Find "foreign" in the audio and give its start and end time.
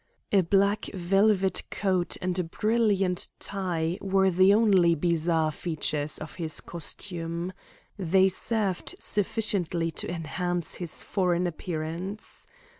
11.03-11.45